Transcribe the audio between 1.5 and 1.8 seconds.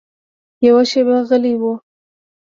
و.